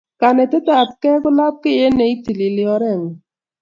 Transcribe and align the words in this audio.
Kanetetapkei 0.19 1.15
ko 1.23 1.29
lapkeiyet 1.37 1.93
ne 1.95 2.05
itilili 2.13 2.63
orengung 2.75 3.17